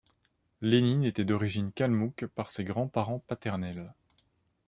[0.61, 3.93] Lénine était d’origine kalmouke par ses grands-parents paternels.